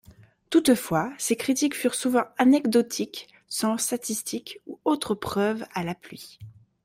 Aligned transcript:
Toutefois, 0.49 1.13
ces 1.19 1.35
critiques 1.35 1.75
furent 1.75 1.93
souvent 1.93 2.23
anecdotiques, 2.39 3.27
sans 3.47 3.77
statistiques 3.77 4.59
ou 4.65 4.79
autre 4.83 5.13
preuve 5.13 5.63
à 5.75 5.83
l'appui. 5.83 6.39